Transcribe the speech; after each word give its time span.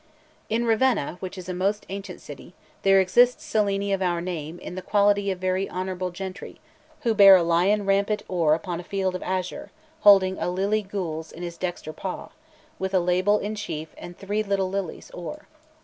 In 0.49 0.65
Ravenna, 0.65 1.17
which 1.19 1.37
is 1.37 1.47
a 1.47 1.53
most 1.53 1.85
ancient 1.87 2.21
city, 2.21 2.55
there 2.81 2.99
exist 2.99 3.39
Cellini 3.39 3.93
of 3.93 4.01
our 4.01 4.19
name 4.19 4.57
in 4.57 4.73
the 4.73 4.81
quality 4.81 5.29
of 5.29 5.37
very 5.37 5.69
honourable 5.69 6.09
gentry, 6.09 6.59
who 7.01 7.13
bear 7.13 7.35
a 7.35 7.43
lion 7.43 7.85
rampant 7.85 8.23
or 8.27 8.55
upon 8.55 8.79
a 8.79 8.83
field 8.83 9.13
of 9.13 9.21
azure, 9.21 9.69
holding 9.99 10.39
a 10.39 10.49
lily 10.49 10.81
gules 10.81 11.31
in 11.31 11.43
his 11.43 11.55
dexter 11.55 11.93
paw, 11.93 12.29
with 12.79 12.95
a 12.95 12.99
label 12.99 13.37
in 13.37 13.53
chief 13.53 13.93
and 13.95 14.17
three 14.17 14.41
little 14.41 14.71
lilies 14.71 15.11
or. 15.11 15.47